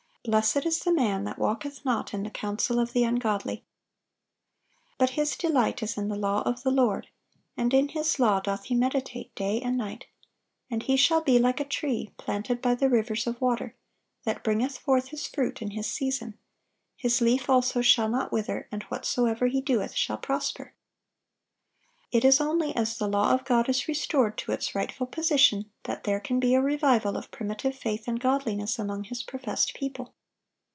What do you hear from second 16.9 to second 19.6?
his leaf also shall not wither; and whatsoever he